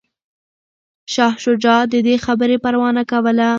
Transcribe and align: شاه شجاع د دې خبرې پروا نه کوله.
شاه 1.13 1.33
شجاع 1.43 1.81
د 1.93 1.95
دې 2.07 2.15
خبرې 2.25 2.57
پروا 2.63 2.89
نه 2.97 3.03
کوله. 3.11 3.49